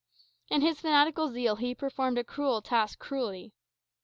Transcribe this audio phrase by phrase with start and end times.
[0.49, 3.53] In his fanatical zeal he performed a cruel task cruelly.